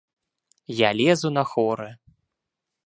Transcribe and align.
Я 0.77 0.89
лезу 1.01 1.29
на 1.37 1.43
хоры. 1.51 1.89